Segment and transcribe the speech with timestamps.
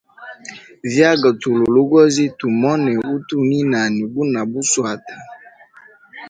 [0.91, 5.15] Vyaga tulwe logozi tumone utu ni nani guna buswata.